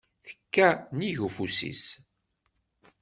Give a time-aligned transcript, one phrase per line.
[0.25, 1.85] Tekka nnig ufus-is.